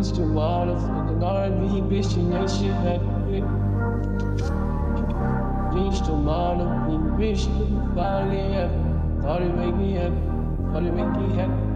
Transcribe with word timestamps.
used 0.00 0.14
to 0.14 0.22
wanna 0.22 0.80
fucking 0.80 1.22
R&B 1.22 1.82
bitch 1.82 2.16
and 2.16 2.32
that 2.32 2.48
shit 2.48 2.72
it. 3.28 3.44
Reached 5.74 6.06
to 6.06 6.12
be 6.86 6.96
bitch, 7.18 7.44
finally 7.94 8.54
happy. 8.54 9.20
Thought 9.20 9.42
it 9.42 9.54
make 9.54 9.74
me 9.74 9.92
happy, 9.92 10.16
thought 10.72 10.84
it 10.84 10.94
make 10.94 11.10
me 11.20 11.36
happy. 11.36 11.69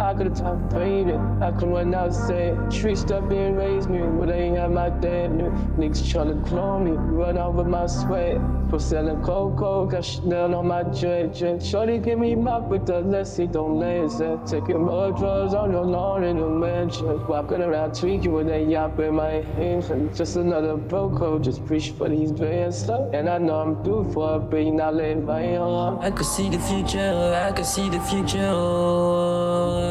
I 0.00 0.12
could've 0.12 0.34
talked 0.34 0.72
faded. 0.72 1.20
I 1.40 1.52
could 1.52 1.68
run 1.68 1.94
outside. 1.94 2.70
Tree 2.70 2.96
stuff 2.96 3.28
being 3.28 3.54
raised 3.54 3.88
me, 3.88 4.00
but 4.18 4.26
they 4.26 4.42
ain't 4.42 4.56
have 4.56 4.72
my 4.72 4.90
dad. 4.90 5.30
Niggas 5.30 6.02
tryna 6.02 6.44
clone 6.46 6.84
me, 6.84 6.90
run 6.92 7.38
out 7.38 7.54
with 7.54 7.68
my 7.68 7.86
sweat. 7.86 8.40
For 8.70 8.80
selling 8.80 9.22
cocoa, 9.22 9.86
got 9.86 10.04
Chanel 10.04 10.54
on 10.54 10.66
my 10.66 10.82
jet. 10.84 11.36
Shorty 11.62 11.98
give 11.98 12.18
me 12.18 12.34
my 12.34 12.58
with 12.58 12.86
the 12.86 13.00
lessy, 13.00 13.46
don't 13.46 13.78
listen. 13.78 14.44
Taking 14.46 14.82
more 14.82 15.12
drugs 15.12 15.54
on 15.54 15.70
your 15.70 15.84
lawn 15.84 16.24
in 16.24 16.38
the 16.38 16.48
mansion. 16.48 17.26
Walking 17.28 17.62
around 17.62 17.94
tweaking 17.94 18.32
with 18.32 18.48
that 18.48 18.66
yap 18.68 18.98
in 18.98 19.14
my 19.14 19.42
hand. 19.56 19.84
Just 20.16 20.36
another 20.36 20.76
broco, 20.76 21.40
just 21.40 21.64
preach 21.66 21.90
for 21.90 22.08
these 22.08 22.32
bands. 22.32 22.88
And 22.88 23.28
I 23.28 23.38
know 23.38 23.60
I'm 23.60 23.82
due 23.82 24.10
for 24.12 24.36
a 24.36 24.40
beat, 24.40 24.72
now 24.72 24.90
let 24.90 25.22
my 25.22 25.56
arm. 25.56 25.98
I 26.00 26.10
could 26.10 26.26
see 26.26 26.48
the 26.48 26.58
future, 26.58 27.42
I 27.46 27.52
could 27.52 27.66
see 27.66 27.88
the 27.88 28.00
future 28.00 29.83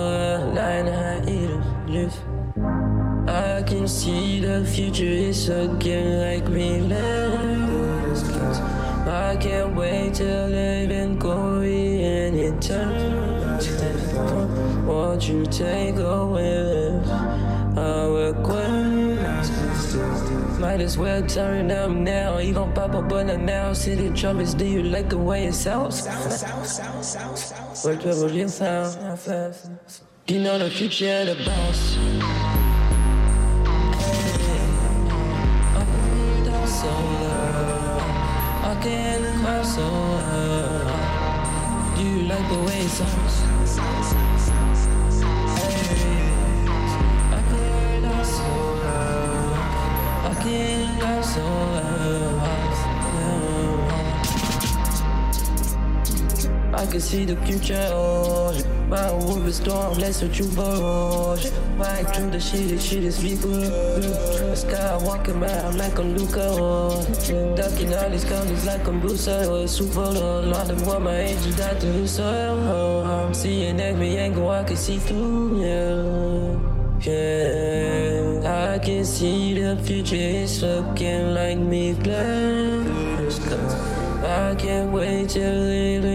can 3.83 3.89
see 3.89 4.39
the 4.39 4.63
future 4.63 5.03
is 5.03 5.49
again 5.49 6.21
like 6.21 6.47
me 6.47 6.79
left. 6.79 8.25
I 9.05 9.35
can't 9.35 9.75
wait 9.75 10.13
till 10.13 10.47
living 10.47 11.19
glory 11.19 12.01
and 12.01 12.33
eternity. 12.33 13.71
Won't 14.87 15.27
you 15.27 15.45
take 15.47 15.97
away 15.97 16.97
our 17.75 18.31
quest? 18.41 19.51
Might 20.61 20.79
as 20.79 20.97
well 20.97 21.21
turn 21.27 21.69
up 21.69 21.91
now. 21.91 22.37
You 22.37 22.53
gon' 22.53 22.71
pop 22.71 22.95
up 22.95 23.11
on 23.11 23.27
the 23.27 23.37
now. 23.37 23.73
City 23.73 24.11
trumpets, 24.11 24.53
do 24.53 24.65
you 24.65 24.83
like 24.83 25.09
the 25.09 25.17
way 25.17 25.47
it 25.47 25.55
sounds? 25.55 26.07
What 27.83 27.99
trouble 27.99 28.31
you 28.31 28.47
found? 28.47 28.95
You 30.29 30.39
know 30.39 30.57
the 30.57 30.69
future, 30.69 31.25
the 31.25 31.35
boss. 31.43 32.32
Like 42.99 43.52
I 56.83 56.85
can 56.85 56.99
see 56.99 57.23
the 57.23 57.37
future. 57.45 57.87
Oh, 57.91 58.51
my 58.89 59.09
wolf 59.13 59.47
is 59.47 59.55
storm, 59.55 59.97
let's 59.99 60.21
you 60.21 60.45
rush. 60.47 61.49
Right 61.77 62.03
through 62.13 62.31
the 62.31 62.41
shit, 62.41 62.67
this 62.67 62.83
shit 62.83 63.05
is 63.05 63.21
people. 63.21 63.53
Sky 64.53 64.97
walking 65.01 65.41
around 65.41 65.77
like 65.77 65.97
I'm 65.97 66.13
Luca. 66.17 66.43
Oh, 66.43 67.05
Ducking 67.55 67.93
all 67.93 68.09
these 68.09 68.25
colors 68.25 68.65
like 68.65 68.85
I'm 68.85 68.99
Bruce. 68.99 69.29
Oh, 69.29 69.65
Super 69.65 70.01
Lord, 70.01 70.45
lot 70.45 70.69
of 70.69 70.85
what 70.85 71.01
my 71.01 71.21
is 71.21 71.55
got 71.55 71.79
to 71.79 71.89
do 71.89 72.05
so. 72.05 72.25
I'm 73.07 73.33
seeing 73.33 73.79
every 73.79 74.17
angle 74.17 74.49
I 74.49 74.65
can 74.65 74.75
see 74.75 74.99
through, 74.99 75.61
yeah. 75.63 76.73
Yeah, 76.99 78.73
I 78.73 78.79
can 78.79 79.05
see 79.05 79.53
the 79.53 79.77
future 79.83 80.15
is 80.15 80.61
looking 80.61 81.33
like 81.33 81.59
me 81.59 81.93
glass. 81.93 83.39
I 84.23 84.55
can't 84.55 84.89
wait 84.91 85.29
till 85.29 85.67
it 85.67 86.05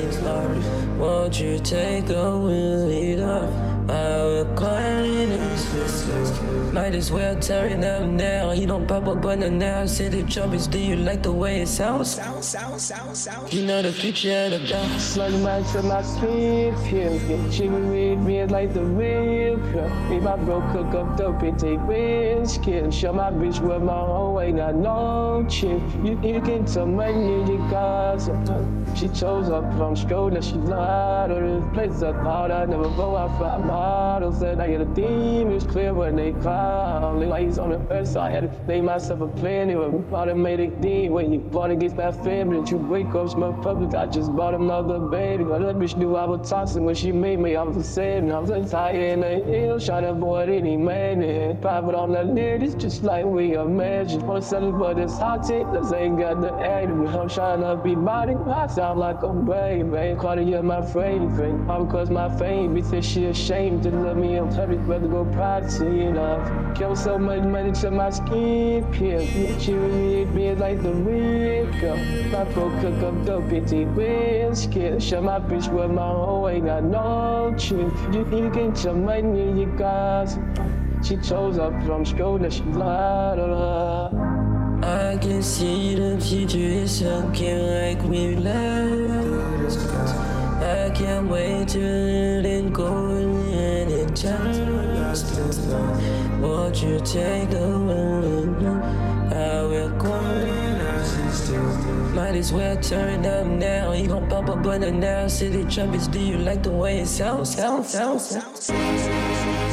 things 0.00 0.18
hard. 0.18 0.98
Won't 0.98 1.40
you 1.40 1.58
take 1.58 2.08
a 2.10 2.38
wheel 2.38 2.88
it 2.88 3.20
up? 3.20 3.77
Euh, 3.90 4.44
I 4.60 5.02
in 5.02 6.74
Might 6.74 6.94
as 6.94 7.10
well 7.10 7.34
turn 7.40 7.82
up 7.82 8.06
now. 8.06 8.52
You 8.52 8.66
don't 8.66 8.86
pop 8.86 9.08
up 9.08 9.24
on 9.24 9.40
the 9.40 9.50
now. 9.50 9.86
City 9.86 10.22
trumpets, 10.24 10.66
do 10.66 10.78
you 10.78 10.96
like 10.96 11.22
the 11.22 11.32
way 11.32 11.62
it 11.62 11.68
sounds? 11.68 12.16
Sound, 12.16 12.44
sound, 12.44 12.80
sound, 12.80 13.16
sound. 13.16 13.52
You 13.52 13.64
know 13.64 13.80
the 13.80 13.92
future, 13.92 14.50
of 14.52 14.60
the 14.60 14.66
down. 14.68 14.98
Slug 14.98 15.32
my 15.40 15.62
to 15.72 15.82
my 15.82 16.02
skin, 16.02 16.76
feel 16.84 17.18
Get 17.28 17.50
chicken 17.50 17.90
with 17.90 18.18
me 18.18 18.44
like 18.44 18.74
the 18.74 18.80
pure. 18.80 19.88
Me 20.10 20.20
my 20.20 20.36
bro 20.36 20.60
cook 20.72 20.94
up 20.94 21.16
dope 21.16 21.42
and 21.42 21.58
take 21.58 21.80
risk. 21.82 22.62
Kill, 22.62 22.90
show 22.90 23.12
my 23.12 23.30
bitch 23.30 23.60
where 23.60 23.80
my 23.80 23.92
whole 23.92 24.34
way, 24.34 24.52
not 24.52 24.74
no 24.74 25.46
chick. 25.48 25.82
You, 26.04 26.20
you 26.22 26.40
get 26.40 26.68
some 26.68 26.96
money, 26.96 27.50
you 27.50 27.58
got 27.70 28.20
some. 28.20 28.84
She 28.94 29.08
chose 29.08 29.48
up 29.48 29.64
from 29.76 29.96
school, 29.96 30.30
now 30.30 30.40
she 30.40 30.54
lied. 30.54 31.30
Or 31.30 31.60
this 31.60 31.72
place 31.72 32.02
I 32.02 32.12
thought 32.12 32.50
I'd 32.50 32.68
never 32.68 32.90
go 32.90 33.16
out 33.16 33.36
for 33.38 33.58
models. 33.78 34.38
Said 34.40 34.60
I 34.60 34.68
get 34.68 34.80
a 34.80 34.84
demons 34.84 35.64
clear 35.64 35.92
when 35.94 36.16
they 36.16 36.32
call. 36.32 37.14
Lights 37.18 37.58
on 37.58 37.70
the 37.70 37.80
first, 37.88 38.12
so 38.14 38.20
I 38.20 38.30
had 38.30 38.42
to 38.44 38.50
make 38.66 38.82
myself 38.82 39.20
a 39.20 39.28
plan. 39.28 39.70
Anyway, 39.70 39.90
bought 40.10 40.28
a 40.28 40.34
made 40.34 40.60
a 40.60 40.68
D 40.68 41.08
when 41.08 41.32
you 41.32 41.40
bought 41.40 41.70
against 41.70 41.96
my 41.96 42.12
family. 42.12 42.58
And 42.58 42.70
you 42.70 42.78
wake 42.78 43.14
up, 43.14 43.36
my 43.36 43.52
public. 43.62 43.94
I 43.94 44.06
just 44.06 44.30
bought 44.34 44.54
another 44.54 44.98
baby. 44.98 45.44
But 45.44 45.60
that 45.62 45.76
bitch 45.76 45.96
knew 45.96 46.16
I 46.16 46.24
was 46.24 46.48
toxic 46.48 46.82
when 46.82 46.94
she 46.94 47.12
made 47.12 47.38
me. 47.38 47.56
I 47.56 47.62
was 47.62 47.86
sad 47.86 48.30
I 48.30 48.38
was 48.38 48.70
tired 48.70 48.96
in 48.96 49.20
the 49.20 49.34
hill, 49.50 49.80
trying 49.80 50.04
to 50.04 50.10
avoid 50.10 50.48
any 50.48 50.76
man. 50.76 51.58
Private 51.60 51.94
on 51.94 52.12
the 52.12 52.22
lid, 52.22 52.62
it's 52.62 52.74
just 52.74 53.02
like 53.02 53.24
we 53.24 53.54
imagined. 53.54 54.22
Wanna 54.22 54.42
sell 54.42 54.68
it, 54.68 54.78
but 54.78 54.98
it's 54.98 55.18
hot 55.18 55.46
take. 55.48 55.66
Cause 55.74 55.92
ain't 55.92 56.18
got 56.18 56.40
the 56.40 56.52
attitude. 56.54 57.08
I'm 57.08 57.28
trying 57.28 57.60
to 57.60 57.76
be 57.82 57.94
body. 57.94 58.34
I 58.34 58.66
sound 58.66 58.98
like 59.00 59.22
a 59.22 59.32
baby. 59.32 60.16
Cardi, 60.20 60.44
my 60.62 60.82
favorite. 60.82 61.68
All 61.68 61.84
because 61.84 62.10
my 62.10 62.28
fame, 62.38 62.74
bitch, 62.74 62.90
said 62.90 63.04
she 63.04 63.26
ashamed 63.26 63.67
to 63.76 63.90
love 63.90 64.16
me. 64.16 64.36
I'm 64.36 64.48
public, 64.48 64.80
rather 64.84 65.08
go 65.08 65.24
privacy 65.26 66.02
enough. 66.02 66.76
Kill 66.76 66.96
so 66.96 67.18
much 67.18 67.42
money 67.42 67.72
to 67.72 67.90
my 67.90 68.10
skin 68.10 68.84
peel. 68.92 69.20
Really 69.20 70.24
be 70.24 70.54
like 70.54 70.82
the 70.82 70.94
real. 70.94 71.66
My 72.32 72.44
bro 72.52 72.70
cook 72.80 73.02
up 73.02 73.24
the 73.24 73.40
bitty 73.48 73.84
biscuit. 73.84 75.02
Show 75.02 75.20
my 75.20 75.38
bitch 75.38 75.68
with 75.72 75.90
my 75.90 76.02
whole 76.02 76.48
ain't 76.48 76.64
got 76.64 76.84
no 76.84 77.54
chill. 77.58 77.92
You, 78.12 78.26
you 78.36 78.50
get 78.50 78.82
your 78.84 78.94
money, 78.94 79.60
you 79.60 79.66
got. 79.76 80.28
She 81.04 81.16
chose 81.18 81.58
up 81.58 81.72
from 81.84 82.04
school, 82.04 82.38
that 82.38 82.52
she 82.52 82.62
lied 82.62 83.38
on 83.38 83.50
her. 83.50 84.48
I 84.82 85.18
can 85.18 85.42
see 85.42 85.94
the 85.94 86.18
future 86.20 86.58
is 86.58 87.02
looking 87.02 87.58
like 87.66 88.02
we 88.04 88.36
left. 88.36 89.78
I 90.62 90.90
can't 90.90 91.28
wait 91.28 91.68
to 91.68 92.17
you 96.88 96.98
take 97.00 97.50
the 97.50 97.68
wheel? 97.86 98.82
I 99.32 99.62
will 99.62 99.90
go. 99.98 100.18
Might 102.14 102.34
as 102.34 102.52
well 102.52 102.76
turn 102.80 103.24
up 103.26 103.46
now. 103.46 103.92
You 103.92 104.08
gon' 104.08 104.28
pop 104.28 104.48
up 104.48 104.66
on 104.66 104.80
the 104.80 104.90
now. 104.90 105.28
City 105.28 105.64
trumpets, 105.64 106.08
do 106.08 106.18
you 106.18 106.38
like 106.38 106.62
the 106.62 106.72
way 106.72 107.00
it 107.00 107.06
sounds? 107.06 107.54
Sounds, 107.54 107.90
sounds, 107.90 108.26
sound. 108.26 109.67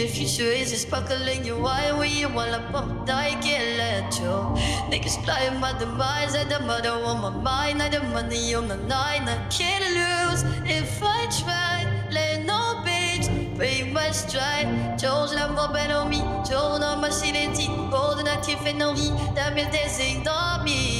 You 0.00 0.06
the 0.06 0.12
future 0.14 0.44
is 0.44 0.70
just 0.70 0.88
sparkling 0.88 1.44
your 1.44 1.62
eye 1.66 1.92
when 1.92 2.10
you 2.10 2.30
wanna 2.30 2.66
pump, 2.72 3.06
I 3.10 3.32
can't 3.42 3.76
let 3.76 4.18
you. 4.18 4.32
Niggas 4.88 5.22
flying 5.22 5.60
my 5.60 5.78
demise, 5.78 6.34
I 6.34 6.44
the 6.44 6.58
mother 6.60 6.88
on 6.88 7.20
my 7.20 7.28
mind, 7.28 7.82
I 7.82 7.90
the 7.90 8.00
money 8.04 8.54
on 8.54 8.68
the 8.68 8.76
line, 8.76 9.28
I 9.28 9.36
can't 9.50 9.84
lose 9.92 10.42
if 10.64 11.02
I 11.02 11.26
try. 11.42 11.84
Let 12.10 12.46
no 12.46 12.82
bitch 12.82 13.28
break 13.58 13.92
my 13.92 14.10
stride. 14.10 14.96
Chose 14.98 15.34
l'amour 15.34 15.68
ben 15.70 15.92
en 15.92 16.08
mi, 16.08 16.22
chose 16.48 16.80
dans 16.80 16.96
ma 16.96 17.10
silenti, 17.10 17.68
golden 17.90 18.26
active 18.26 18.64
and 18.66 18.80
envie, 18.80 19.12
means 19.54 19.70
there's 19.70 20.00
ain't 20.00 20.26
on 20.26 20.64
me. 20.64 20.99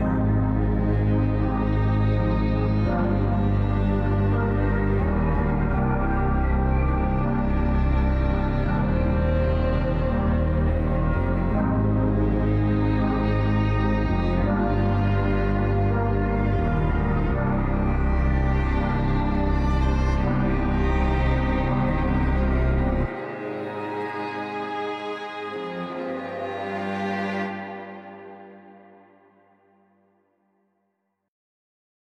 Bye. 0.00 0.25